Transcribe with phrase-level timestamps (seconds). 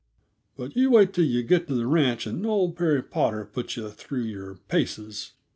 [0.57, 3.91] But you wait till yuh get to the ranch and old Perry Potter puts yuh
[3.91, 5.33] through your paces.